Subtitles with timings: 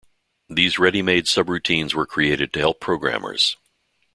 [0.49, 3.55] These ready-made subroutines were created to help programmers.